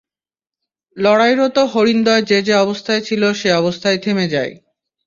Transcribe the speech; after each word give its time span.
লড়াইরত 0.97 1.57
হরিণদ্বয় 1.73 2.23
যে 2.23 2.37
যে 2.41 2.53
অবস্থায় 2.55 3.01
ছিল 3.01 3.21
সে 3.33 3.49
অবস্থায় 3.53 3.97
থেমে 3.97 4.25
যায়। 4.27 4.53